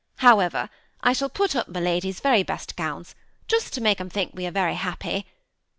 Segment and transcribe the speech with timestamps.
[0.15, 0.71] How ever,
[1.01, 3.13] I shall put up my lady's very best gowns,
[3.47, 5.27] just to make them think we are very happy.